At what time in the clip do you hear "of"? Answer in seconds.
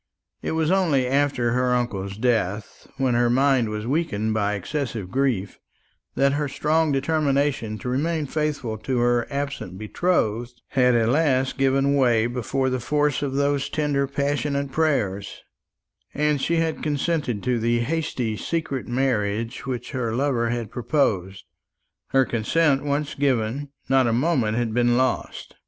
13.21-13.33